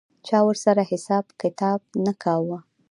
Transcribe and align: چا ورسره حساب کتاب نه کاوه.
چا 0.27 0.37
ورسره 0.47 0.83
حساب 0.91 1.25
کتاب 1.41 1.79
نه 2.05 2.13
کاوه. 2.23 2.59